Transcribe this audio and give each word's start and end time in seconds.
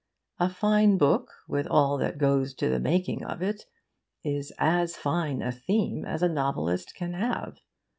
A 0.39 0.49
fine 0.49 0.97
book, 0.97 1.31
with 1.47 1.67
all 1.67 1.99
that 1.99 2.17
goes 2.17 2.55
to 2.55 2.69
the 2.69 2.79
making 2.79 3.23
of 3.23 3.43
it, 3.43 3.65
is 4.23 4.51
as 4.57 4.95
fine 4.95 5.43
a 5.43 5.51
theme 5.51 6.05
as 6.05 6.23
a 6.23 6.27
novelist 6.27 6.95
can 6.95 7.13
have. 7.13 7.59